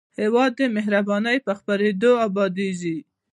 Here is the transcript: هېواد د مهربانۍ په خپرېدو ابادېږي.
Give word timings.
هېواد 0.19 0.51
د 0.59 0.61
مهربانۍ 0.75 1.37
په 1.45 1.51
خپرېدو 1.59 2.11
ابادېږي. 2.27 2.97